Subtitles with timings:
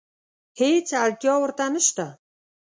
[0.59, 2.05] هېڅ اړتیا ورته نشته.